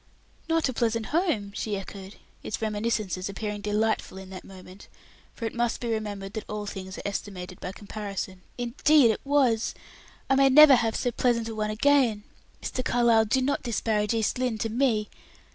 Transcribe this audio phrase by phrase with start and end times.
[0.49, 4.87] "Not a pleasant home?" she echoed, its reminiscences appearing delightful in that moment,
[5.35, 8.41] for it must be remembered that all things are estimated by comparison.
[8.57, 9.75] "Indeed it was;
[10.27, 12.23] I may never have so pleasant a one again.
[12.63, 12.83] Mr.
[12.83, 15.07] Carlyle, do not disparage East Lynne to me!